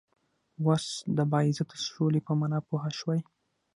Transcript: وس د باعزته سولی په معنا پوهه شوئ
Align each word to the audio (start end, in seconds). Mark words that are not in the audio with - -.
وس 0.65 0.85
د 1.17 1.19
باعزته 1.31 1.75
سولی 1.87 2.21
په 2.27 2.31
معنا 2.39 2.59
پوهه 2.67 2.91
شوئ 2.99 3.19